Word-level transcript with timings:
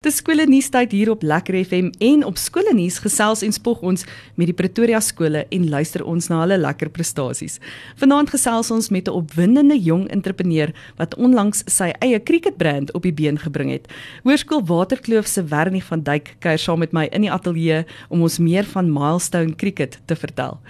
Dis 0.00 0.16
skole 0.16 0.46
nuus 0.48 0.70
tyd 0.72 0.94
hier 0.96 1.10
op 1.12 1.20
Lekker 1.20 1.58
FM 1.58 1.90
en 2.00 2.22
op 2.24 2.38
skole 2.40 2.72
nuus 2.72 2.94
gesels 3.04 3.42
en 3.44 3.52
spog 3.52 3.82
ons 3.84 4.06
met 4.40 4.48
die 4.48 4.54
Pretoria 4.56 4.96
skole 5.04 5.42
en 5.52 5.66
luister 5.68 6.00
ons 6.08 6.30
na 6.32 6.38
hulle 6.40 6.56
lekker 6.56 6.88
prestasies. 6.94 7.58
Vanaand 8.00 8.32
gesels 8.32 8.70
ons 8.72 8.88
met 8.88 9.10
'n 9.10 9.12
opwindende 9.12 9.76
jong 9.76 10.08
entrepreneur 10.08 10.72
wat 10.96 11.16
onlangs 11.16 11.60
sy 11.66 11.92
eie 12.00 12.18
cricketbrand 12.18 12.94
op 12.94 13.02
die 13.02 13.12
been 13.12 13.36
gebring 13.36 13.70
het. 13.70 13.92
Hoërskool 14.24 14.64
Waterkloof 14.64 15.26
se 15.26 15.44
Wernie 15.44 15.84
van 15.84 16.00
Duyk 16.00 16.36
kuier 16.40 16.58
saam 16.58 16.78
met 16.78 16.92
my 16.92 17.04
in 17.12 17.20
die 17.20 17.32
ateljee 17.32 17.84
om 18.08 18.22
ons 18.22 18.38
meer 18.38 18.64
van 18.64 18.92
Milestone 18.92 19.54
Cricket 19.54 20.00
te 20.06 20.16
vertel. 20.16 20.60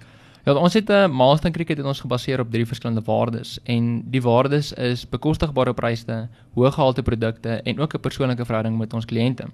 Ja, 0.47 0.55
ons 0.55 0.75
het 0.75 0.89
'n 0.89 0.93
uh, 0.93 1.09
Milestone 1.09 1.53
Cricket 1.53 1.77
het 1.77 1.87
ons 1.87 2.01
gebaseer 2.01 2.41
op 2.41 2.51
drie 2.51 2.67
verskillende 2.67 3.03
waardes 3.05 3.59
en 3.65 4.03
die 4.11 4.23
waardes 4.23 4.73
is 4.73 5.09
bekostigbare 5.09 5.75
pryse, 5.75 6.29
hoëgehalte 6.55 7.03
produkte 7.03 7.49
en 7.49 7.81
ook 7.81 7.95
'n 7.95 8.01
persoonlike 8.01 8.45
verhouding 8.45 8.79
met 8.79 8.93
ons 8.93 9.05
kliënte. 9.05 9.45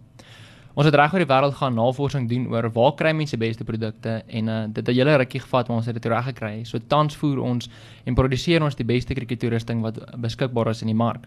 Ons 0.74 0.86
het 0.86 0.94
reg 0.94 1.12
oor 1.12 1.18
die 1.18 1.34
wêreld 1.34 1.54
gaan 1.54 1.74
navorsing 1.74 2.28
doen 2.28 2.46
oor 2.46 2.70
waar 2.72 2.94
kry 2.94 3.12
mense 3.12 3.36
beste 3.36 3.64
produkte 3.64 4.22
en 4.26 4.48
uh, 4.48 4.64
dit 4.72 4.86
het 4.86 4.88
'n 4.88 4.98
hele 4.98 5.16
rukkie 5.16 5.40
gevat 5.40 5.68
om 5.68 5.76
ons 5.76 5.86
dit 5.86 6.04
reg 6.04 6.24
gekry. 6.24 6.64
So 6.64 6.78
tans 6.86 7.16
voer 7.16 7.38
ons 7.38 7.70
en 8.04 8.14
produseer 8.14 8.62
ons 8.62 8.74
die 8.74 8.86
beste 8.86 9.14
crickettoerusting 9.14 9.80
wat 9.80 10.20
beskikbaar 10.20 10.68
is 10.68 10.80
in 10.80 10.86
die 10.86 10.96
mark. 10.96 11.24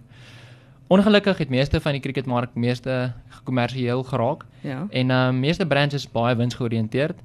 Ongelukkig 0.87 1.37
het 1.37 1.49
meeste 1.49 1.81
van 1.81 1.91
die 1.91 2.01
cricketmark 2.01 2.55
meeste 2.55 3.13
gekommersieel 3.27 4.03
geraak. 4.03 4.45
Ja. 4.61 4.87
En 4.89 5.09
uh 5.09 5.31
meeste 5.31 5.65
brands 5.65 5.93
is 5.93 6.11
baie 6.11 6.35
winsgeoriënteerd. 6.35 7.15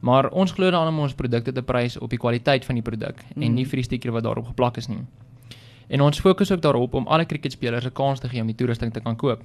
Maar 0.00 0.28
ons 0.30 0.52
glo 0.52 0.70
daaraan 0.70 0.92
om 0.94 0.98
ons 0.98 1.14
produkte 1.14 1.52
te 1.52 1.62
prys 1.62 1.98
op 1.98 2.10
die 2.10 2.18
kwaliteit 2.18 2.64
van 2.64 2.74
die 2.74 2.82
produk 2.82 3.22
mm. 3.34 3.42
en 3.42 3.54
nie 3.54 3.66
vir 3.66 3.82
die 3.82 3.84
stiker 3.84 4.12
wat 4.14 4.22
daarop 4.22 4.46
geplak 4.46 4.76
is 4.76 4.88
nie. 4.88 5.00
En 5.88 6.00
ons 6.00 6.20
fokus 6.20 6.52
ook 6.52 6.62
daarop 6.62 6.94
om 6.94 7.06
alle 7.06 7.26
cricketspelers 7.26 7.84
'n 7.84 7.92
kans 7.92 8.20
te 8.20 8.28
gee 8.28 8.40
om 8.40 8.46
die 8.46 8.54
toerusting 8.54 8.92
te 8.92 9.00
kan 9.00 9.16
koop. 9.16 9.42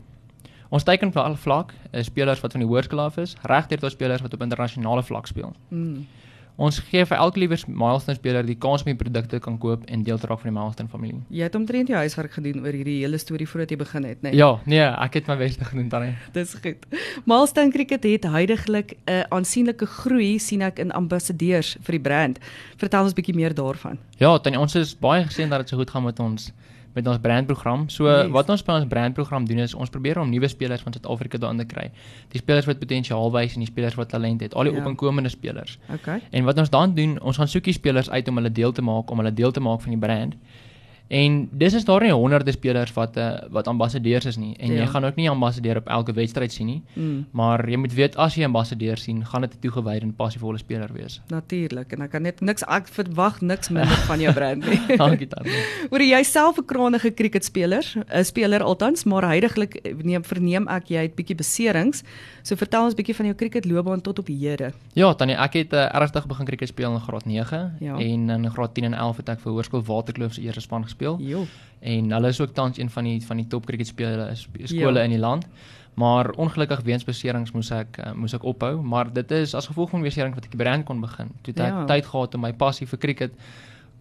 Ons 0.69 0.83
teiken 0.83 1.11
vir 1.11 1.21
al 1.21 1.35
vlak 1.35 1.73
is 1.91 2.05
spelers 2.05 2.39
wat 2.41 2.51
van 2.51 2.61
die 2.61 2.69
hoërskool 2.69 2.99
af 2.99 3.17
is, 3.17 3.35
regdeur 3.41 3.79
tot 3.79 3.91
spelers 3.91 4.21
wat 4.21 4.33
op 4.33 4.41
internasionale 4.41 5.03
vlak 5.03 5.27
speel. 5.27 5.53
Mm. 5.69 6.07
Ons 6.61 6.77
gee 6.85 7.01
vir 7.01 7.17
elke 7.17 7.39
liewe 7.41 7.57
milestone 7.65 8.13
speler 8.19 8.45
die 8.45 8.55
kans 8.61 8.83
om 8.85 8.91
die 8.91 8.97
produkte 8.97 9.39
kan 9.41 9.55
koop 9.57 9.87
en 9.89 10.03
deel 10.05 10.19
te 10.21 10.27
raak 10.29 10.43
van 10.43 10.51
die 10.51 10.55
milestone 10.59 10.89
familie. 10.91 11.21
Jy 11.33 11.47
het 11.47 11.55
omtrent 11.57 11.89
jou 11.89 11.97
huiswerk 11.97 12.35
gedoen 12.37 12.61
oor 12.61 12.75
hierdie 12.77 12.99
hele 13.01 13.17
storie 13.17 13.47
voordat 13.49 13.73
jy 13.73 13.77
begin 13.81 14.05
het, 14.05 14.21
né? 14.21 14.29
Nee? 14.29 14.37
Ja, 14.37 14.51
nee, 14.69 14.83
ek 14.85 15.17
het 15.17 15.31
my 15.31 15.37
bes 15.39 15.57
gedoen 15.57 15.89
dan. 15.89 16.11
Dis 16.35 16.53
goed. 16.61 16.85
Milestone 17.25 17.73
Cricket 17.73 18.05
het 18.05 18.29
heidaglik 18.29 18.93
'n 18.93 19.11
uh, 19.11 19.23
aansienlike 19.33 19.85
groei 19.85 20.37
sien 20.39 20.61
ek 20.61 20.79
in 20.79 20.91
ambassadeurs 20.91 21.77
vir 21.81 21.97
die 21.97 22.03
brand. 22.09 22.39
Vertel 22.77 23.03
ons 23.03 23.13
'n 23.13 23.15
bietjie 23.15 23.35
meer 23.35 23.53
daarvan. 23.53 23.97
Ja, 24.17 24.37
tannie, 24.37 24.59
ons 24.59 24.75
is 24.75 24.93
baie 24.93 25.25
geseën 25.25 25.49
dat 25.49 25.59
dit 25.59 25.69
so 25.69 25.77
goed 25.77 25.89
gaan 25.89 26.03
met 26.03 26.19
ons 26.19 26.53
met 26.93 27.07
ons 27.07 27.19
brandprogram. 27.21 27.87
So 27.89 28.09
yes. 28.09 28.31
wat 28.33 28.49
ons 28.53 28.63
by 28.65 28.79
ons 28.81 28.89
brandprogram 28.89 29.47
doen 29.49 29.63
is 29.65 29.73
ons 29.73 29.89
probeer 29.93 30.19
om 30.21 30.29
nuwe 30.29 30.47
spelers 30.51 30.81
van 30.85 30.95
Suid-Afrika 30.95 31.37
daarin 31.41 31.61
te 31.63 31.67
kry. 31.69 31.89
Die 32.33 32.41
spelers 32.41 32.69
wat 32.69 32.81
potensiaal 32.81 33.31
wys 33.33 33.57
en 33.57 33.65
die 33.65 33.69
spelers 33.69 33.97
wat 33.99 34.13
talent 34.13 34.41
het, 34.45 34.53
al 34.53 34.69
die 34.69 34.75
ja. 34.75 34.85
opkomende 34.85 35.29
spelers. 35.33 35.77
Okay. 35.93 36.21
En 36.31 36.45
wat 36.49 36.59
ons 36.61 36.69
dan 36.73 36.93
doen, 36.95 37.17
ons 37.21 37.37
gaan 37.37 37.49
soekie 37.49 37.73
spelers 37.73 38.09
uit 38.09 38.27
om 38.27 38.41
hulle 38.41 38.51
deel 38.51 38.71
te 38.71 38.85
maak 38.85 39.11
om 39.11 39.23
hulle 39.23 39.33
deel 39.33 39.51
te 39.51 39.63
maak 39.63 39.81
van 39.81 39.95
die 39.95 40.01
brand. 40.01 40.37
En 41.07 41.49
dis 41.51 41.73
is 41.73 41.85
daar 41.85 42.01
nie 42.01 42.11
honderde 42.11 42.51
spelers 42.51 42.93
wat 42.93 43.17
uh, 43.17 43.33
wat 43.53 43.67
ambassadeurs 43.67 44.25
is 44.25 44.37
nie 44.37 44.55
en 44.57 44.71
ja. 44.71 44.81
jy 44.81 44.87
gaan 44.87 45.05
ook 45.05 45.15
nie 45.19 45.29
ambassadeur 45.29 45.77
op 45.77 45.87
elke 45.87 46.13
wedstryd 46.13 46.51
sien 46.51 46.67
nie. 46.67 46.81
Mm. 46.93 47.25
Maar 47.31 47.69
jy 47.69 47.77
moet 47.77 47.93
weet 47.93 48.15
as 48.17 48.35
jy 48.35 48.47
ambassadeur 48.47 48.97
sien, 48.97 49.25
gaan 49.25 49.41
dit 49.41 49.53
'n 49.53 49.59
toegewyde 49.59 50.01
en 50.07 50.15
passievolle 50.15 50.57
speler 50.57 50.89
wees. 50.93 51.21
Natuurlik 51.27 51.91
en 51.93 52.01
ek 52.01 52.11
kan 52.11 52.21
net 52.21 52.41
niks 52.41 52.63
ek 52.63 52.87
verwag 52.87 53.41
niks 53.41 53.69
minder 53.69 53.97
van 54.07 54.19
jou 54.19 54.33
brand 54.39 54.65
nie. 54.65 54.79
Dankie 55.03 55.27
dan. 55.27 55.45
Oor 55.91 56.01
jy 56.01 56.23
self 56.23 56.57
'n 56.57 56.65
krangige 56.65 57.13
cricketspeler, 57.13 57.85
'n 58.09 58.23
speler 58.23 58.63
altans, 58.63 59.03
maar 59.03 59.27
heidaglik 59.27 59.79
neem 60.03 60.23
verneem 60.23 60.67
ek 60.67 60.87
jy 60.87 61.01
het 61.01 61.15
bietjie 61.15 61.35
beserings. 61.35 62.03
So 62.43 62.55
vertel 62.55 62.83
ons 62.83 62.95
bietjie 62.95 63.15
van 63.15 63.25
jou 63.25 63.35
cricketloopbaan 63.35 64.01
tot 64.01 64.19
op 64.19 64.27
hede. 64.27 64.73
Ja, 64.93 65.13
tannie, 65.13 65.35
ek 65.35 65.53
het 65.53 65.73
uh, 65.73 65.95
ernstig 65.95 66.27
begin 66.27 66.45
cricket 66.45 66.67
speel 66.67 66.93
in 66.93 66.99
graad 66.99 67.25
9 67.25 67.77
ja. 67.79 67.97
en 67.97 68.29
in 68.29 68.51
graad 68.51 68.73
10 68.73 68.83
en 68.83 68.93
11 68.93 69.17
het 69.17 69.29
ek 69.29 69.39
vir 69.39 69.51
Hoërskool 69.51 69.83
Waterkloof 69.83 70.33
se 70.33 70.41
eerste 70.41 70.61
span 70.61 70.83
gespeel 70.83 71.02
speel. 71.03 71.19
Jo. 71.19 71.45
En 71.83 72.11
hulle 72.15 72.27
is 72.31 72.41
ook 72.41 72.53
tans 72.55 72.77
een 72.79 72.89
van 72.89 73.03
die 73.03 73.21
van 73.25 73.37
die 73.41 73.47
top 73.47 73.65
cricket 73.65 73.87
spelers 73.87 74.47
skole 74.63 74.99
ja. 74.99 75.03
in 75.03 75.09
die 75.09 75.19
land. 75.19 75.47
Maar 75.93 76.31
ongelukkig 76.41 76.81
weens 76.81 77.03
beserings 77.05 77.51
moes 77.53 77.69
ek 77.71 77.99
uh, 78.01 78.13
moes 78.17 78.33
ek 78.33 78.45
ophou, 78.49 78.81
maar 78.81 79.11
dit 79.13 79.31
is 79.31 79.53
as 79.53 79.67
gevolg 79.69 79.91
van 79.93 80.01
beserings 80.01 80.35
wat 80.35 80.47
ek 80.47 80.55
die 80.55 80.63
brand 80.63 80.87
kon 80.87 81.03
begin. 81.03 81.29
Toe 81.41 81.53
het 81.53 81.61
ek 81.67 81.75
ja. 81.75 81.85
tyd 81.91 82.09
gehad 82.09 82.35
om 82.35 82.41
my 82.47 82.53
passie 82.53 82.87
vir 82.89 82.99
cricket 82.99 83.35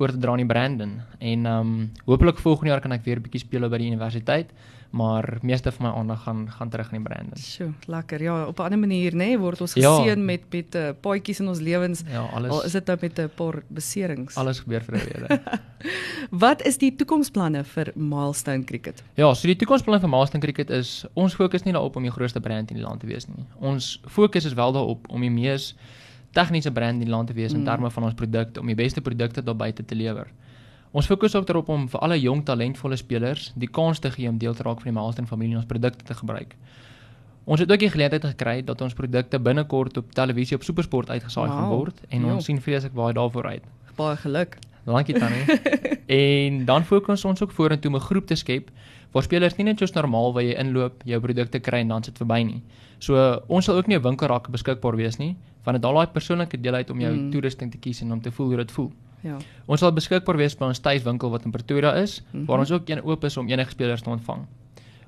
oor 0.02 0.12
te 0.14 0.20
dra 0.22 0.36
in 0.36 0.50
Brandon 0.50 1.00
en 1.18 1.46
ehm 1.46 1.72
um, 1.72 1.90
hopelik 2.10 2.42
volgende 2.42 2.74
jaar 2.74 2.84
kan 2.84 2.92
ek 2.92 3.04
weer 3.06 3.18
'n 3.18 3.26
bietjie 3.26 3.46
speel 3.46 3.68
by 3.68 3.78
die 3.78 3.90
universiteit 3.92 4.50
maar 4.92 5.38
meeste 5.40 5.72
van 5.72 5.86
my 5.86 5.92
aandag 5.96 6.22
gaan 6.22 6.50
gaan 6.50 6.68
terug 6.68 6.92
in 6.92 7.02
die 7.02 7.08
Brandon. 7.08 7.38
Sjoe, 7.38 7.72
lekker. 7.86 8.22
Ja, 8.22 8.46
op 8.46 8.58
'n 8.58 8.62
ander 8.62 8.78
manier 8.78 9.12
nê 9.12 9.16
nee, 9.16 9.38
word 9.38 9.60
ons 9.60 9.72
ja. 9.72 9.96
geseën 9.96 10.18
ja. 10.18 10.24
met 10.24 10.42
met 10.50 10.74
uh, 10.74 10.88
paadjies 11.00 11.40
in 11.40 11.48
ons 11.48 11.60
lewens. 11.60 12.02
Ja, 12.10 12.28
alles. 12.34 12.50
Al 12.50 12.64
is 12.64 12.72
dit 12.72 12.86
nou 12.86 12.98
met 13.00 13.18
'n 13.18 13.30
paar 13.34 13.62
beserings. 13.68 14.36
Alles 14.36 14.60
gebeur 14.60 14.82
vir 14.82 14.94
'n 14.94 14.98
rede. 14.98 15.40
Wat 16.44 16.62
is 16.62 16.78
die 16.78 16.96
toekomsplanne 16.96 17.64
vir 17.64 17.92
Milestone 17.94 18.64
Cricket? 18.64 19.02
Ja, 19.14 19.34
so 19.34 19.46
die 19.46 19.56
toekomsplanne 19.56 20.00
vir 20.00 20.08
Milestone 20.08 20.44
Cricket 20.44 20.70
is 20.70 21.04
ons 21.12 21.34
fokus 21.34 21.62
nie 21.62 21.72
daarop 21.72 21.96
om 21.96 22.02
die 22.02 22.12
grootste 22.12 22.40
brand 22.40 22.70
in 22.70 22.76
die 22.76 22.84
land 22.84 23.00
te 23.00 23.06
wees 23.06 23.26
nie. 23.28 23.44
Ons 23.58 24.00
fokus 24.06 24.44
is 24.44 24.54
wel 24.54 24.72
daarop 24.72 25.08
om 25.08 25.20
die 25.20 25.30
mees 25.30 25.74
tegniese 26.32 26.72
brand 26.72 27.00
in 27.00 27.06
die 27.06 27.10
land 27.12 27.28
te 27.28 27.36
wees 27.36 27.52
mm. 27.52 27.58
in 27.58 27.64
terme 27.64 27.90
van 27.90 28.04
ons 28.08 28.14
produkte 28.14 28.60
om 28.60 28.66
die 28.66 28.78
beste 28.78 29.00
produkte 29.00 29.42
daar 29.42 29.56
buite 29.56 29.84
te 29.84 29.94
lewer. 29.94 30.28
Ons 30.92 31.06
fokus 31.08 31.34
ook 31.34 31.46
daarop 31.48 31.68
om 31.72 31.86
vir 31.88 32.00
alle 32.04 32.18
jong 32.20 32.42
talentvolle 32.44 32.96
spelers 33.00 33.52
die 33.56 33.68
kans 33.68 33.98
te 33.98 34.10
gee 34.12 34.28
om 34.28 34.38
deel 34.38 34.54
te 34.54 34.62
raak 34.62 34.82
van 34.82 34.92
die 34.92 34.98
Milestone 34.98 35.28
familie 35.28 35.56
en 35.56 35.62
ons 35.62 35.68
produkte 35.68 36.04
te 36.04 36.14
gebruik. 36.14 36.56
Ons 37.44 37.60
het 37.60 37.72
ook 37.72 37.80
die 37.80 37.90
geleentheid 37.90 38.24
gekry 38.24 38.60
dat 38.62 38.80
ons 38.80 38.94
produkte 38.94 39.40
binnekort 39.40 39.96
op 39.96 40.12
televisie 40.14 40.56
op 40.56 40.62
SuperSport 40.62 41.10
uitgesaai 41.10 41.48
wow. 41.48 41.56
gaan 41.56 41.70
word 41.72 42.02
en 42.08 42.20
jo. 42.20 42.34
ons 42.34 42.44
sien 42.44 42.60
vreeslik 42.60 42.92
baie 42.94 43.16
daarvoor 43.16 43.48
uit. 43.56 43.64
Baie 43.96 44.16
geluk. 44.16 44.58
Dankie 44.84 45.18
Tannie. 45.18 45.58
en 46.22 46.64
dan 46.68 46.84
fokus 46.84 47.24
ons 47.24 47.42
ook 47.42 47.52
vorentoe 47.56 47.90
om 47.90 47.96
'n 47.96 48.06
groep 48.08 48.26
te 48.26 48.36
skep 48.36 48.70
waar 49.12 49.22
spelers 49.22 49.56
nie 49.56 49.64
net 49.64 49.78
soos 49.78 49.92
normaal 49.92 50.32
waar 50.32 50.42
jy 50.42 50.54
inloop, 50.60 51.02
jou 51.04 51.20
produkte 51.20 51.60
kry 51.60 51.82
en 51.84 51.88
dan 51.88 52.04
sit 52.04 52.18
verby 52.18 52.42
nie. 52.42 52.62
So 52.98 53.16
ons 53.48 53.64
sal 53.64 53.76
ook 53.76 53.86
nie 53.86 53.96
'n 53.96 54.02
winkelrak 54.02 54.48
beskikbaar 54.48 54.96
wees 54.96 55.18
nie, 55.18 55.36
want 55.64 55.76
dit 55.78 55.82
daal 55.82 55.94
daai 55.94 56.12
persoonlike 56.14 56.60
deel 56.60 56.74
uit 56.74 56.90
om 56.90 57.00
jou 57.00 57.12
mm. 57.12 57.30
toerusting 57.30 57.70
te 57.70 57.78
kies 57.78 58.00
en 58.02 58.12
om 58.12 58.20
te 58.20 58.30
voel 58.30 58.46
hoe 58.46 58.56
dit 58.56 58.72
voel. 58.72 58.90
Ja. 59.22 59.36
Ons 59.66 59.80
sal 59.80 59.92
beskikbaar 59.94 60.36
wees 60.36 60.56
by 60.58 60.66
ons 60.72 60.82
tuiswinkel 60.82 61.30
wat 61.30 61.44
in 61.46 61.54
Pretoria 61.54 61.94
is, 61.94 62.20
mm 62.20 62.26
-hmm. 62.32 62.46
waar 62.46 62.58
ons 62.58 62.70
ook 62.70 62.88
een 62.88 63.02
oop 63.02 63.24
is 63.24 63.36
om 63.36 63.48
enige 63.48 63.70
spelers 63.70 64.02
te 64.02 64.10
ontvang. 64.10 64.46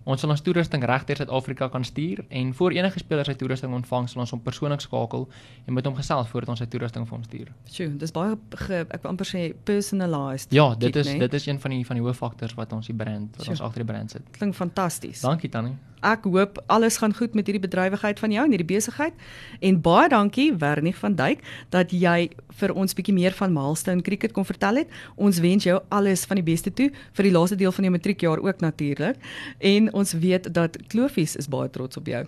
Ons 0.04 0.20
sal 0.20 0.32
ons 0.34 0.42
toerusting 0.44 0.82
regdeur 0.84 1.16
Suid-Afrika 1.16 1.70
kan 1.72 1.84
stuur 1.84 2.24
en 2.28 2.50
voor 2.54 2.74
enige 2.76 3.00
speler 3.00 3.24
sy 3.24 3.34
toerusting 3.40 3.72
ontvang, 3.72 4.08
sal 4.12 4.24
ons 4.26 4.34
hom 4.36 4.42
persoonlik 4.44 4.84
skakel 4.84 5.24
en 5.64 5.78
met 5.78 5.88
hom 5.88 5.96
gesels 5.96 6.28
voordat 6.28 6.52
ons 6.52 6.60
sy 6.60 6.68
toerusting 6.68 7.06
vir 7.08 7.16
hom 7.16 7.24
stuur. 7.24 7.54
Sjoe, 7.72 7.88
dis 8.02 8.12
baie 8.12 8.36
ge, 8.66 8.82
ek 8.84 9.00
wil 9.00 9.14
amper 9.14 9.30
sê 9.30 9.46
personalized. 9.64 10.52
Ja, 10.52 10.68
dit 10.76 11.00
is 11.00 11.08
nee? 11.08 11.22
dit 11.24 11.40
is 11.40 11.48
een 11.48 11.62
van 11.62 11.72
die 11.72 11.80
van 11.88 12.00
die 12.00 12.04
hooffaktors 12.04 12.52
wat 12.60 12.76
ons 12.76 12.92
die 12.92 12.98
brand 13.00 13.32
wat 13.38 13.48
Sjoe. 13.48 13.56
ons 13.56 13.64
agter 13.64 13.86
die 13.86 13.90
brand 13.94 14.18
sit. 14.18 14.30
Klink 14.36 14.60
fantasties. 14.60 15.24
Dankie 15.24 15.48
Tannie 15.48 15.78
ek 16.04 16.26
hoop 16.28 16.60
alles 16.72 16.98
gaan 17.00 17.14
goed 17.16 17.34
met 17.34 17.48
hierdie 17.48 17.62
bedrywigheid 17.64 18.20
van 18.20 18.32
jou 18.34 18.44
en 18.44 18.52
hierdie 18.52 18.68
besigheid. 18.68 19.16
En 19.64 19.80
baie 19.80 20.08
dankie 20.12 20.50
Wernie 20.60 20.94
van 20.96 21.16
Duyk 21.16 21.42
dat 21.72 21.92
jy 21.92 22.28
vir 22.60 22.74
ons 22.76 22.94
bietjie 22.96 23.14
meer 23.16 23.34
van 23.36 23.52
Milestone 23.54 24.04
Cricket 24.04 24.34
kon 24.36 24.46
vertel 24.46 24.82
het. 24.82 24.92
Ons 25.16 25.40
wens 25.44 25.64
jou 25.64 25.80
alles 25.94 26.26
van 26.28 26.40
die 26.40 26.46
beste 26.46 26.72
toe 26.72 26.90
vir 27.16 27.28
die 27.28 27.32
laaste 27.34 27.58
deel 27.60 27.72
van 27.72 27.88
jou 27.88 27.94
matriekjaar 27.94 28.42
ook 28.44 28.60
natuurlik. 28.64 29.20
En 29.58 29.90
ons 29.94 30.12
weet 30.12 30.50
dat 30.54 30.78
Klofies 30.90 31.36
is 31.38 31.48
baie 31.48 31.70
trots 31.70 31.96
op 32.00 32.10
jou. 32.10 32.24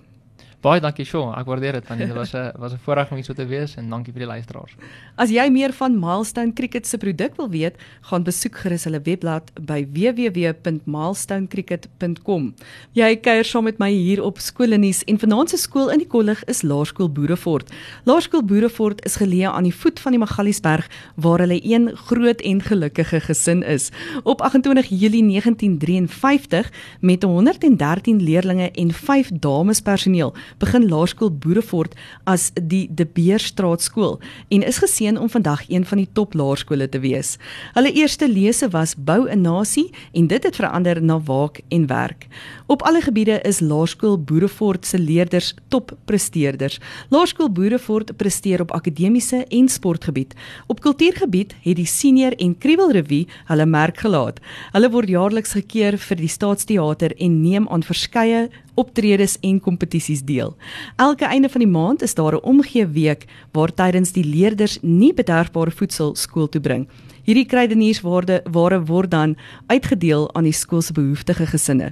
Baie 0.64 0.81
dankie 0.81 1.05
Shaw, 1.05 1.35
ek 1.37 1.44
waardeer 1.50 1.76
dit 1.76 1.88
want 1.88 2.00
dit 2.00 2.12
was 2.17 2.32
'n 2.35 2.53
was 2.56 2.73
'n 2.73 2.79
voorreg 2.81 3.11
om 3.11 3.17
hier 3.17 3.25
so 3.25 3.35
te 3.35 3.47
wees 3.47 3.76
en 3.76 3.91
dankie 3.91 4.12
vir 4.12 4.20
die 4.20 4.29
luisteraars. 4.29 4.76
As 5.17 5.31
jy 5.31 5.50
meer 5.50 5.73
van 5.73 6.00
Milestone 6.00 6.53
Cricket 6.53 6.87
se 6.87 6.99
produk 6.99 7.37
wil 7.37 7.50
weet, 7.50 7.75
gaan 8.00 8.23
besoek 8.23 8.56
gerus 8.56 8.85
hulle 8.85 9.00
webblad 9.00 9.50
by 9.61 9.87
www.milestonecricket.com. 9.93 12.55
Jy 12.93 13.17
kuier 13.17 13.44
saam 13.44 13.64
met 13.64 13.79
my 13.79 13.91
hier 13.91 14.23
op 14.23 14.38
Skoolnuus 14.38 15.05
en 15.05 15.19
vanaand 15.19 15.50
se 15.50 15.56
skool 15.56 15.91
in 15.91 15.99
die 15.99 16.06
kollig 16.06 16.44
is 16.44 16.62
Laerskool 16.62 17.11
Boerefort. 17.11 17.70
Laerskool 18.05 18.43
Boerefort 18.43 19.05
is 19.05 19.17
geleë 19.17 19.52
aan 19.52 19.64
die 19.64 19.75
voet 19.75 20.00
van 20.00 20.12
die 20.12 20.20
Magaliesberg 20.20 20.88
waar 21.17 21.38
hulle 21.38 21.61
een 21.62 21.97
groot 21.97 22.41
en 22.41 22.62
gelukkige 22.62 23.20
gesin 23.20 23.62
is. 23.62 23.91
Op 24.25 24.41
28 24.41 24.87
Julie 24.88 25.23
1953 25.23 26.73
met 27.00 27.23
113 27.23 28.23
leerders 28.23 28.70
en 28.73 28.93
5 28.93 29.31
dames 29.32 29.81
personeel 29.81 30.35
begin 30.58 30.88
Laerskool 30.88 31.31
Boerefort 31.31 31.94
as 32.25 32.50
die 32.54 32.87
De 32.94 33.06
Beerstraat 33.06 33.82
skool 33.82 34.19
en 34.48 34.62
is 34.62 34.78
geseën 34.78 35.19
om 35.19 35.31
vandag 35.31 35.69
een 35.69 35.84
van 35.84 35.98
die 35.98 36.08
top 36.12 36.34
laerskole 36.34 36.88
te 36.88 37.00
wees. 37.00 37.37
Hulle 37.75 37.93
eerste 37.93 38.28
lese 38.28 38.69
was 38.70 38.94
Bou 38.96 39.28
'n 39.28 39.40
Nasie 39.40 39.90
en 40.12 40.26
dit 40.26 40.43
het 40.43 40.56
verander 40.56 41.02
na 41.02 41.20
Waak 41.20 41.60
en 41.69 41.87
Werk. 41.87 42.26
Op 42.66 42.82
alle 42.82 43.00
gebiede 43.00 43.40
is 43.40 43.60
Laerskool 43.60 44.19
Boerefort 44.19 44.87
se 44.87 44.98
leerders 44.98 45.54
toppresteerders. 45.69 46.81
Laerskool 47.08 47.50
Boerefort 47.50 48.16
presteer 48.16 48.60
op 48.60 48.70
akademiese 48.70 49.44
en 49.49 49.69
sportgebied. 49.69 50.34
Op 50.66 50.81
kultuurgebied 50.81 51.54
het 51.62 51.76
die 51.76 51.87
Senior 51.87 52.32
en 52.32 52.58
Kriebel 52.58 52.90
Revue 52.90 53.26
hulle 53.44 53.66
merk 53.66 53.99
gelaat. 53.99 54.40
Hulle 54.72 54.90
word 54.90 55.08
jaarliks 55.08 55.52
gekeer 55.52 55.99
vir 55.99 56.16
die 56.16 56.28
Staatsteater 56.28 57.14
en 57.16 57.40
neem 57.42 57.69
aan 57.69 57.82
verskeie 57.87 58.49
optredes 58.76 59.37
en 59.40 59.61
kompetisies 59.61 60.23
deel. 60.25 60.55
Elke 60.96 61.25
einde 61.25 61.49
van 61.49 61.64
die 61.64 61.70
maand 61.70 62.02
is 62.02 62.14
daar 62.14 62.34
'n 62.34 62.44
omgee 62.44 62.87
week 62.87 63.26
waar 63.52 63.75
tydens 63.75 64.12
die 64.12 64.25
leerders 64.25 64.78
nie 64.82 65.14
bederfbare 65.14 65.70
voedsel 65.70 66.14
skool 66.14 66.49
toe 66.49 66.61
bring. 66.61 66.88
Hierdie 67.26 67.49
kruidenierswaarde 67.50 68.44
ware 68.55 68.76
word 68.87 69.11
dan 69.11 69.32
uitgedeel 69.67 70.28
aan 70.38 70.46
die 70.46 70.55
skool 70.55 70.82
se 70.82 70.94
behoeftige 70.94 71.49
gesinne. 71.50 71.88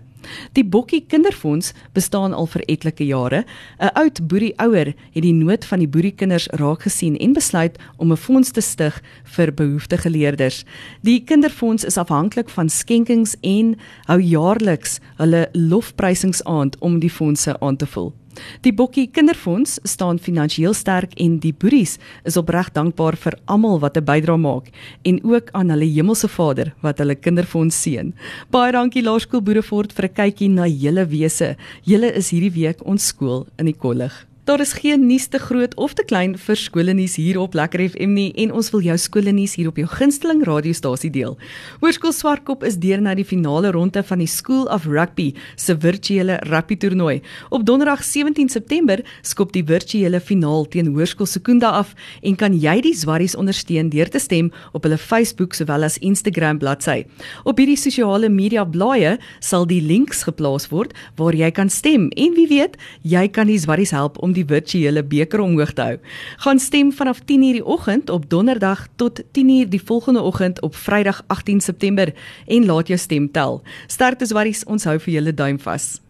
Die 0.55 0.63
Bokkie 0.63 1.01
Kinderfonds 1.11 1.73
bestaan 1.93 2.33
al 2.33 2.47
vir 2.47 2.63
etlike 2.71 3.03
jare. 3.05 3.43
'n 3.83 3.91
Oud 3.99 4.23
boerie 4.29 4.55
ouer 4.63 4.95
het 4.95 5.23
die 5.27 5.35
nood 5.35 5.65
van 5.65 5.83
die 5.83 5.91
boeriekinders 5.91 6.47
raak 6.63 6.87
gesien 6.87 7.19
en 7.19 7.33
besluit 7.33 7.79
om 7.97 8.13
'n 8.13 8.17
fonds 8.17 8.51
te 8.51 8.61
stig 8.61 9.03
vir 9.25 9.53
behoeftige 9.53 10.11
leerders. 10.11 10.65
Die 11.03 11.25
Kinderfonds 11.25 11.85
is 11.85 11.99
afhanklik 11.99 12.49
van 12.49 12.69
skenkings 12.69 13.37
en 13.41 13.77
hou 14.07 14.21
jaarliks 14.21 15.01
hulle 15.17 15.49
lofprysingsaand 15.53 16.79
om 16.79 16.99
die 17.01 17.11
fondse 17.11 17.61
aan 17.61 17.77
te 17.77 17.87
vul. 17.87 18.15
Die 18.63 18.73
Bokkie 18.73 19.07
Kinderfonds 19.07 19.79
staan 19.83 20.19
finansiëel 20.19 20.75
sterk 20.75 21.15
en 21.21 21.39
die 21.39 21.53
boeries 21.53 21.99
is 22.25 22.37
opreg 22.41 22.73
dankbaar 22.73 23.17
vir 23.17 23.39
almal 23.47 23.81
wat 23.81 23.97
'n 23.97 24.05
bydrae 24.05 24.39
maak 24.39 24.71
en 25.05 25.21
ook 25.25 25.51
aan 25.53 25.71
hulle 25.71 25.89
hemelse 25.95 26.29
Vader 26.29 26.75
wat 26.83 26.99
hulle 26.99 27.15
kinderfonds 27.15 27.83
seën. 27.83 28.15
Baie 28.51 28.73
dankie 28.73 29.03
Laerskool 29.03 29.43
Boerefort 29.43 29.93
vir 29.93 30.05
'n 30.05 30.15
kykie 30.15 30.51
na 30.51 30.67
julle 30.67 31.07
wese. 31.07 31.57
Julle 31.85 32.13
is 32.15 32.31
hierdie 32.31 32.55
week 32.55 32.87
ons 32.87 33.07
skool 33.07 33.47
in 33.59 33.67
die 33.67 33.79
kollig. 33.79 34.27
Daar 34.45 34.61
is 34.61 34.73
geen 34.73 35.07
nuus 35.07 35.27
te 35.27 35.39
groot 35.39 35.75
of 35.75 35.95
te 35.97 36.05
klein 36.05 36.35
vir 36.37 36.59
skoolnuus 36.61 37.15
hier 37.17 37.39
op 37.41 37.55
Lekker 37.57 37.81
FM 37.89 38.11
nie 38.13 38.27
en 38.43 38.51
ons 38.53 38.67
wil 38.75 38.83
jou 38.85 38.97
skoolnuus 39.01 39.55
hier 39.57 39.71
op 39.71 39.79
jou 39.81 39.87
gunsteling 39.89 40.43
radiostasie 40.45 41.09
deel. 41.15 41.39
Hoërskool 41.81 42.13
Swartkop 42.13 42.67
is 42.69 42.77
deur 42.77 43.01
na 43.01 43.15
die 43.17 43.25
finale 43.25 43.71
ronde 43.73 44.03
van 44.05 44.21
die 44.21 44.29
School 44.29 44.67
of 44.69 44.85
Rugby 44.85 45.31
se 45.57 45.73
virtuele 45.81 46.37
rugby 46.51 46.77
toernooi. 46.77 47.23
Op 47.49 47.65
Donderdag 47.65 48.03
17 48.05 48.51
September 48.53 49.01
skop 49.23 49.55
die 49.57 49.63
virtuele 49.65 50.21
finaal 50.21 50.69
teen 50.69 50.93
Hoërskool 50.93 51.31
Sekunda 51.33 51.73
af 51.81 51.95
en 52.21 52.37
kan 52.37 52.53
jy 52.53 52.77
die 52.85 52.93
Zwarries 52.93 53.39
ondersteun 53.41 53.89
deur 53.97 54.13
te 54.13 54.21
stem 54.21 54.53
op 54.77 54.85
hulle 54.85 55.01
Facebook 55.01 55.57
sowel 55.57 55.89
as 55.89 55.97
Instagram 56.05 56.61
bladsy. 56.61 57.07
Op 57.49 57.65
hierdie 57.65 57.81
sosiale 57.81 58.29
media 58.29 58.69
blaaie 58.69 59.17
sal 59.41 59.65
die 59.65 59.81
links 59.81 60.27
geplaas 60.29 60.69
word 60.69 60.93
waar 61.17 61.33
jy 61.33 61.49
kan 61.49 61.73
stem 61.73 62.11
en 62.13 62.37
wie 62.37 62.47
weet, 62.53 62.77
jy 63.01 63.25
kan 63.33 63.49
die 63.49 63.59
Zwarries 63.65 63.97
help 63.97 64.21
om 64.21 64.34
die 64.35 64.47
virtuele 64.47 65.03
beker 65.03 65.41
omhoog 65.41 65.73
te 65.73 65.83
hou. 65.83 65.97
Gaan 66.45 66.59
stem 66.59 66.93
vanaf 66.93 67.23
10:00 67.25 67.59
die 67.59 67.65
oggend 67.65 68.11
op 68.11 68.31
Donderdag 68.31 68.87
tot 68.97 69.23
10:00 69.33 69.69
die 69.69 69.83
volgende 69.85 70.23
oggend 70.23 70.61
op 70.63 70.75
Vrydag 70.75 71.23
18 71.27 71.61
September 71.61 72.13
en 72.47 72.67
laat 72.67 72.89
jou 72.89 72.99
stem 72.99 73.31
tel. 73.31 73.63
Sterktes 73.87 74.33
warries, 74.33 74.65
ons 74.65 74.85
hou 74.85 74.99
vir 74.99 75.15
julle 75.15 75.35
duim 75.35 75.59
vas. 75.59 76.01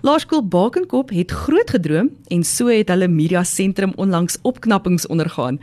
Laerskool 0.00 0.48
Bakenkop 0.48 1.10
het 1.10 1.30
groot 1.30 1.70
gedroom 1.70 2.10
en 2.28 2.44
so 2.44 2.66
het 2.70 2.88
hulle 2.88 3.08
media 3.08 3.42
sentrum 3.44 3.92
onlangs 3.96 4.38
opknappings 4.42 5.06
ondergaan. 5.06 5.60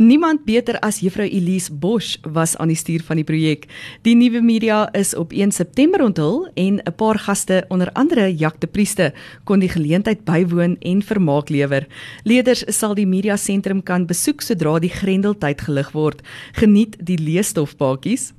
Niemand 0.00 0.46
beter 0.48 0.78
as 0.80 1.02
Juffrou 1.04 1.26
Elise 1.28 1.68
Bosch 1.68 2.16
was 2.24 2.54
aan 2.56 2.70
die 2.72 2.76
stuur 2.78 3.02
van 3.04 3.18
die 3.20 3.24
projek. 3.28 3.66
Die 4.00 4.14
nuwe 4.16 4.40
media 4.40 4.86
is 4.96 5.10
op 5.12 5.34
1 5.36 5.52
September 5.52 6.00
onthul 6.00 6.48
en 6.54 6.80
'n 6.80 6.94
paar 6.96 7.18
gaste, 7.18 7.64
onder 7.68 7.92
andere 7.92 8.34
Jak 8.36 8.60
de 8.60 8.66
Prieste, 8.66 9.12
kon 9.44 9.58
die 9.60 9.68
geleentheid 9.68 10.24
bywoon 10.24 10.76
en 10.80 11.02
vermaak 11.02 11.48
lewer. 11.48 11.86
Leerders 12.24 12.64
sal 12.78 12.94
die 12.94 13.06
media 13.06 13.36
sentrum 13.36 13.82
kan 13.82 14.06
besoek 14.06 14.40
sodra 14.40 14.78
die 14.78 14.90
grendeltyd 14.90 15.60
gelig 15.60 15.92
word. 15.92 16.22
Geniet 16.52 16.96
die 16.98 17.18
leesstofpaadjies. 17.18 18.32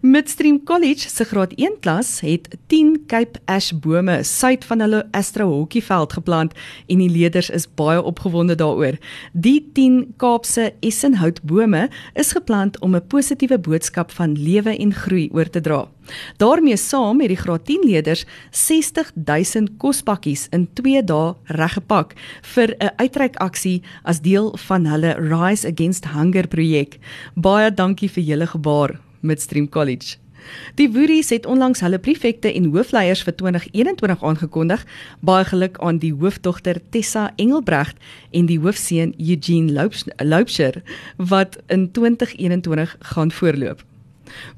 Midstream 0.00 0.62
College 0.64 1.08
se 1.08 1.24
graad 1.24 1.52
1 1.56 1.76
klas 1.80 2.20
het 2.20 2.48
10 2.66 3.04
Cape 3.06 3.40
Ash 3.44 3.72
bome 3.72 4.22
suid 4.22 4.64
van 4.64 4.80
hulle 4.80 5.02
Astro 5.10 5.48
Hokkieveld 5.48 6.12
geplant 6.12 6.54
en 6.86 6.98
die 6.98 7.10
leerders 7.10 7.50
is 7.50 7.66
baie 7.74 8.02
opgewonde 8.02 8.54
daaroor. 8.54 8.96
Die 9.32 9.70
10 9.72 10.14
Kaapse 10.16 10.72
essenhoutbome 10.80 11.88
is 12.14 12.32
geplant 12.32 12.78
om 12.80 12.96
'n 12.96 13.06
positiewe 13.06 13.58
boodskap 13.58 14.10
van 14.10 14.32
lewe 14.32 14.76
en 14.78 14.94
groei 14.94 15.28
oor 15.32 15.50
te 15.50 15.60
dra. 15.60 15.88
daarmee 16.36 16.76
saam 16.76 17.20
het 17.20 17.28
die 17.28 17.36
graad 17.36 17.64
10 17.64 17.84
leerders 17.84 18.24
60000 18.50 19.76
kospakkies 19.78 20.46
in 20.50 20.68
2 20.74 21.04
dae 21.04 21.34
reggepak 21.44 22.14
vir 22.54 22.74
'n 22.78 22.90
uitreikaksie 22.96 23.82
as 24.02 24.20
deel 24.20 24.56
van 24.56 24.86
hulle 24.86 25.14
Rise 25.18 25.68
Against 25.68 26.04
Hunger 26.04 26.48
projek. 26.48 26.98
Baie 27.34 27.74
dankie 27.74 28.08
vir 28.08 28.24
julle 28.24 28.46
gebaar. 28.46 29.09
Midstream 29.20 29.68
College. 29.68 30.16
Die 30.74 30.88
Woeries 30.92 31.28
het 31.30 31.46
onlangs 31.46 31.80
hulle 31.80 31.98
prefekte 31.98 32.52
en 32.52 32.70
hoofleiers 32.72 33.22
vir 33.26 33.36
2021 33.36 34.24
aangekondig. 34.24 34.86
Baie 35.20 35.44
geluk 35.44 35.78
aan 35.78 36.00
die 36.00 36.14
hoofdogter 36.14 36.80
Tessa 36.90 37.30
Engelbregt 37.36 37.96
en 38.30 38.46
die 38.46 38.58
hoofseun 38.60 39.14
Eugene 39.18 39.90
Loupsher 40.24 40.82
wat 41.16 41.58
in 41.66 41.90
2021 41.92 42.96
gaan 43.12 43.32
voorloop. 43.32 43.84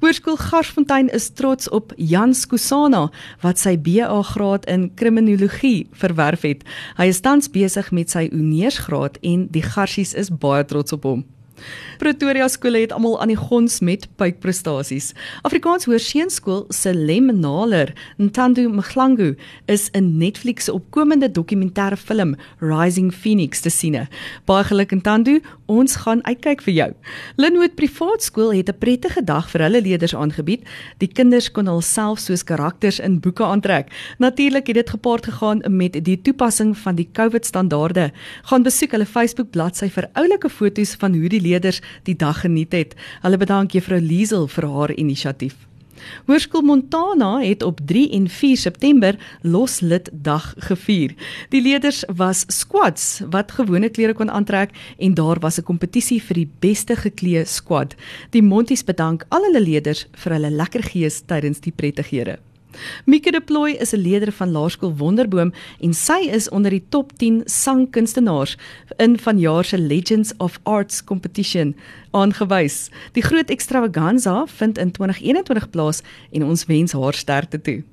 Hoërskool 0.03 0.37
Garsfontein 0.37 1.09
is 1.09 1.29
trots 1.33 1.69
op 1.69 1.93
Jan 1.97 2.33
Skusana 2.37 3.07
wat 3.41 3.61
sy 3.61 3.73
BA 3.81 4.21
graad 4.33 4.67
in 4.69 4.91
kriminologie 4.99 5.87
verwerf 5.97 6.45
het. 6.45 6.61
Hy 6.99 7.09
is 7.09 7.23
tans 7.25 7.49
besig 7.49 7.89
met 7.91 8.13
sy 8.13 8.27
honeursgraad 8.31 9.17
en 9.25 9.47
die 9.53 9.65
Garsies 9.65 10.13
is 10.13 10.29
baie 10.29 10.65
trots 10.69 10.93
op 10.93 11.09
hom. 11.09 11.25
Pretoria 11.97 12.47
skole 12.47 12.79
het 12.83 12.91
almal 12.91 13.19
aan 13.21 13.31
die 13.31 13.39
gons 13.39 13.79
met 13.79 14.07
puikprestasies. 14.19 15.13
Afrikaans 15.41 15.85
Hoërseunskool 15.85 16.65
se 16.69 16.93
Lemnaler, 16.93 17.93
Ntando 18.17 18.67
Mhlangu, 18.69 19.35
is 19.65 19.89
'n 19.93 20.17
Netflix 20.17 20.65
se 20.65 20.73
opkomende 20.73 21.31
dokumentêre 21.31 21.97
film 21.97 22.35
Rising 22.59 23.13
Phoenix 23.13 23.61
te 23.61 23.69
sien. 23.69 24.07
Baie 24.45 24.63
geluk 24.63 24.91
Ntando, 24.91 25.39
ons 25.65 25.95
gaan 25.95 26.23
uitkyk 26.23 26.61
vir 26.61 26.73
jou. 26.73 26.93
Linwood 27.35 27.75
Privaat 27.75 28.23
Skool 28.23 28.53
het 28.53 28.69
'n 28.69 28.77
prettige 28.77 29.23
dag 29.23 29.49
vir 29.49 29.61
hulle 29.61 29.81
leerders 29.81 30.15
aangebied. 30.15 30.61
Die 30.97 31.07
kinders 31.07 31.51
kon 31.51 31.67
hulself 31.67 32.19
soos 32.19 32.43
karakters 32.43 32.99
in 32.99 33.19
boeke 33.19 33.43
aantrek. 33.43 33.91
Natuurlik 34.17 34.67
het 34.67 34.75
dit 34.75 34.89
gepaard 34.89 35.25
gegaan 35.25 35.61
met 35.67 36.03
die 36.05 36.21
toepassing 36.21 36.77
van 36.77 36.95
die 36.95 37.09
COVID 37.11 37.45
standaarde. 37.45 38.11
Gaan 38.43 38.63
besoek 38.63 38.91
hulle 38.91 39.05
Facebook 39.05 39.51
bladsy 39.51 39.89
vir 39.89 40.09
oulike 40.13 40.49
foto's 40.49 40.95
van 40.99 41.13
hoe 41.13 41.29
die 41.29 41.41
leerders 41.43 41.83
die 42.07 42.15
dag 42.15 42.41
geniet 42.45 42.73
het. 42.73 42.97
Hulle 43.21 43.37
bedank 43.37 43.75
juffrou 43.75 44.01
Liesel 44.01 44.47
vir 44.47 44.69
haar 44.71 44.95
inisiatief. 44.95 45.55
Hoërskool 46.27 46.61
Montana 46.61 47.39
het 47.41 47.63
op 47.63 47.79
3 47.85 48.09
en 48.17 48.27
4 48.29 48.57
September 48.57 49.19
Loslid 49.41 50.09
Dag 50.11 50.53
gevier. 50.57 51.15
Die 51.49 51.61
leerders 51.61 52.03
was 52.15 52.45
squads 52.47 53.21
wat 53.29 53.51
gewone 53.51 53.89
klere 53.89 54.13
kon 54.17 54.31
aantrek 54.31 54.73
en 54.97 55.13
daar 55.13 55.39
was 55.39 55.59
'n 55.59 55.63
kompetisie 55.63 56.21
vir 56.21 56.35
die 56.35 56.49
beste 56.59 56.95
geklee 56.95 57.45
squad. 57.45 57.95
Die 58.29 58.43
Monties 58.43 58.83
bedank 58.83 59.25
al 59.29 59.43
hulle 59.43 59.61
leerders 59.61 60.07
vir 60.11 60.33
hulle 60.33 60.49
lekker 60.49 60.83
gees 60.83 61.21
tydens 61.21 61.59
die 61.59 61.73
prettighede. 61.75 62.39
Mieke 63.05 63.31
Deploy 63.31 63.71
is 63.79 63.93
'n 63.93 64.01
leerder 64.01 64.31
van 64.31 64.51
Laerskool 64.51 64.95
Wonderboom 64.97 65.53
en 65.79 65.93
sy 65.93 66.29
is 66.31 66.49
onder 66.49 66.71
die 66.71 66.83
top 66.89 67.17
10 67.17 67.41
sangkunstenaars 67.45 68.57
in 68.97 69.19
vanjaar 69.19 69.65
se 69.65 69.77
Legends 69.77 70.33
of 70.37 70.59
Arts 70.63 71.03
Competition 71.03 71.75
aangewys. 72.11 72.89
Die 73.11 73.23
groot 73.23 73.49
extravaganza 73.49 74.45
vind 74.45 74.77
in 74.77 74.91
2021 74.91 75.69
plaas 75.69 76.01
en 76.31 76.43
ons 76.43 76.65
wens 76.65 76.91
haar 76.91 77.13
sterkte 77.13 77.61
toe. 77.61 77.83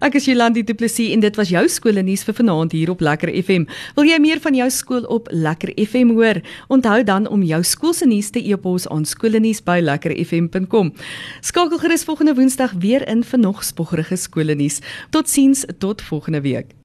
Ek 0.00 0.14
is 0.18 0.26
Jolandi 0.26 0.62
Du 0.66 0.74
Plessis 0.74 1.12
en 1.14 1.20
dit 1.20 1.36
was 1.36 1.48
jou 1.52 1.68
skoolnuus 1.68 2.24
vir 2.26 2.34
vanaand 2.34 2.72
hier 2.72 2.90
op 2.90 3.00
Lekker 3.00 3.30
FM. 3.42 3.64
Wil 3.96 4.04
jy 4.10 4.18
meer 4.20 4.40
van 4.40 4.54
jou 4.54 4.70
skool 4.70 5.04
op 5.12 5.28
Lekker 5.30 5.72
FM 5.76 6.14
hoor? 6.16 6.40
Onthou 6.68 7.04
dan 7.04 7.28
om 7.28 7.42
jou 7.46 7.62
skool 7.62 7.94
se 7.94 8.06
nuus 8.06 8.30
te 8.30 8.42
e-pos 8.42 8.88
aan 8.88 9.04
skoolnuus@lekkerfm.com. 9.04 10.92
Skakel 11.40 11.78
gerus 11.78 12.04
volgende 12.04 12.34
Woensdag 12.34 12.72
weer 12.78 13.08
in 13.08 13.24
vir 13.24 13.38
nog 13.38 13.64
spoggerige 13.64 14.16
skoolnuus. 14.16 14.80
Totsiens 15.10 15.64
tot 15.78 16.02
volgende 16.02 16.40
week. 16.40 16.74